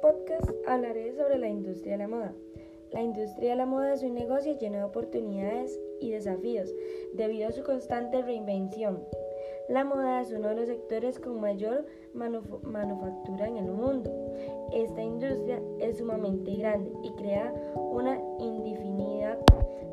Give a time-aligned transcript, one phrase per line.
[0.00, 2.32] podcast hablaré sobre la industria de la moda.
[2.92, 6.72] La industria de la moda es un negocio lleno de oportunidades y desafíos
[7.14, 9.02] debido a su constante reinvención.
[9.68, 11.84] La moda es uno de los sectores con mayor
[12.14, 14.10] manufactura en el mundo.
[14.72, 19.38] Esta industria es sumamente grande y crea una indefinidad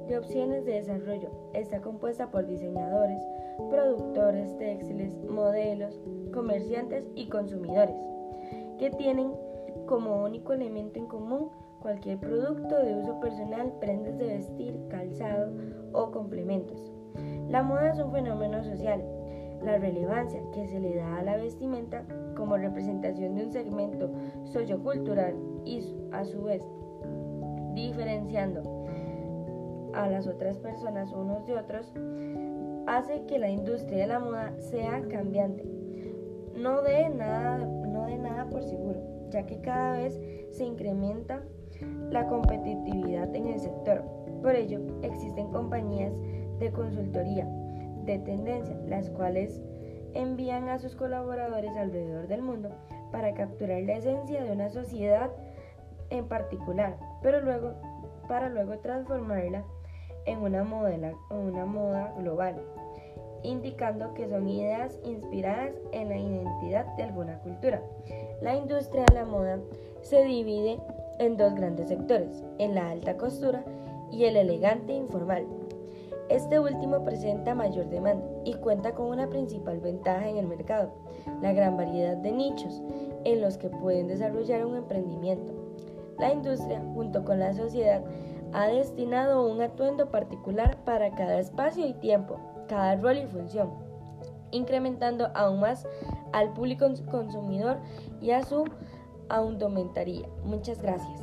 [0.08, 1.30] de opciones de desarrollo.
[1.54, 3.22] Está compuesta por diseñadores,
[3.70, 6.00] productores textiles, modelos,
[6.32, 7.96] comerciantes y consumidores
[8.78, 9.32] que tienen
[9.86, 15.52] como único elemento en común cualquier producto de uso personal, prendas de vestir, calzado
[15.94, 16.92] o complementos.
[17.50, 19.04] La moda es un fenómeno social.
[19.64, 22.04] La relevancia que se le da a la vestimenta
[22.36, 24.10] como representación de un segmento
[24.46, 26.64] sociocultural y a su vez
[27.74, 28.64] diferenciando
[29.94, 31.94] a las otras personas unos de otros,
[32.88, 35.64] hace que la industria de la moda sea cambiante.
[36.56, 37.68] No de nada,
[38.06, 40.20] de nada por seguro, ya que cada vez
[40.52, 41.42] se incrementa
[42.10, 44.04] la competitividad en el sector.
[44.42, 46.14] Por ello, existen compañías
[46.60, 47.48] de consultoría
[48.06, 49.62] de tendencia, las cuales
[50.14, 52.70] envían a sus colaboradores alrededor del mundo
[53.12, 55.32] para capturar la esencia de una sociedad
[56.10, 57.74] en particular, pero luego
[58.28, 59.64] para luego transformarla
[60.26, 62.56] en una, modela, una moda global,
[63.46, 67.82] indicando que son ideas inspiradas en la identidad de alguna cultura.
[68.42, 69.60] La industria de la moda
[70.02, 70.80] se divide
[71.20, 73.64] en dos grandes sectores, en la alta costura
[74.12, 75.46] y el elegante informal.
[76.30, 80.92] Este último presenta mayor demanda y cuenta con una principal ventaja en el mercado,
[81.42, 82.82] la gran variedad de nichos
[83.26, 85.54] en los que pueden desarrollar un emprendimiento.
[86.18, 88.02] La industria, junto con la sociedad,
[88.54, 93.72] ha destinado un atuendo particular para cada espacio y tiempo, cada rol y función,
[94.52, 95.88] incrementando aún más
[96.34, 97.78] al público consumidor
[98.22, 98.66] y a su
[99.30, 100.28] aumentaría.
[100.44, 101.22] Muchas gracias.